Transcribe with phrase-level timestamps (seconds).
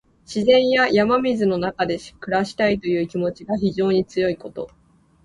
[0.25, 4.71] 自然や山水の中で暮らしたいという気持ちが非常に強いこと。